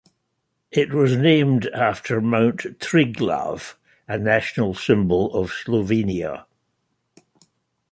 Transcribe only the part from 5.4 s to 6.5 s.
Slovenia.